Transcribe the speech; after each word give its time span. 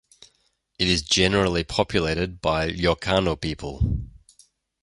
It 0.79 0.87
is 0.87 1.03
generally 1.03 1.63
populated 1.63 2.41
by 2.41 2.71
Ilocano 2.71 3.39
people. 3.39 3.99